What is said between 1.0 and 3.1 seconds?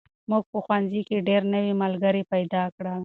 کې ډېر نوي ملګري پیدا کړل.